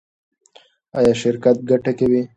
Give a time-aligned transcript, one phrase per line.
[0.97, 2.21] ایا شرکت ګټه کوي؟